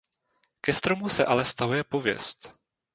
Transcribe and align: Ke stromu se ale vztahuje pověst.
Ke 0.63 0.73
stromu 0.73 1.09
se 1.09 1.25
ale 1.25 1.43
vztahuje 1.43 1.83
pověst. 1.83 2.55